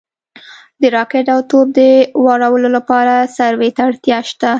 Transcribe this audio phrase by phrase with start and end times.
[0.81, 1.79] د راکټ او توپ د
[2.25, 4.49] وارولو لپاره سروې ته اړتیا شته